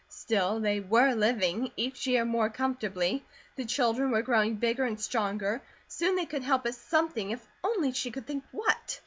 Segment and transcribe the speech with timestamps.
[0.09, 3.23] Still they were living, each year more comfortably;
[3.55, 7.91] the children were growing bigger and stronger; soon they could help at something, if only
[7.91, 8.99] she could think what.